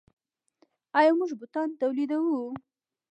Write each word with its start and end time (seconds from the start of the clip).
آیا 0.97 1.11
موږ 1.17 1.31
بوټان 1.39 1.69
تولیدوو؟ 1.81 2.37